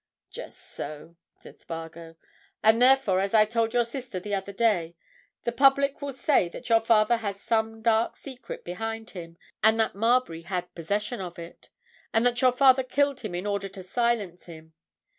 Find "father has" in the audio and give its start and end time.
6.79-7.39